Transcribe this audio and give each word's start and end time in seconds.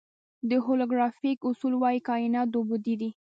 د 0.49 0.51
هولوګرافیک 0.65 1.39
اصول 1.49 1.73
وایي 1.77 1.99
کائنات 2.09 2.47
دوه 2.51 2.65
بعدی 2.69 2.95
دی. 3.01 3.09